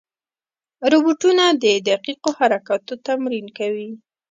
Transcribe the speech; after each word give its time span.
روبوټونه 0.91 1.43
د 1.63 1.65
دقیقو 1.89 2.29
حرکاتو 2.39 2.93
تمرین 3.07 3.47
کوي. 3.57 3.89